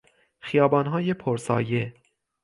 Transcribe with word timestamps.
خیابانهای 0.39 1.13
پر 1.13 1.37
سایه 1.37 1.93